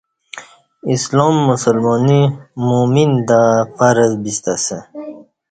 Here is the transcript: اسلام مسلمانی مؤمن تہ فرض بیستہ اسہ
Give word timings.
اسلام 0.93 1.35
مسلمانی 1.49 2.21
مؤمن 2.67 3.11
تہ 3.27 3.39
فرض 3.77 4.11
بیستہ 4.23 4.53
اسہ 4.59 4.77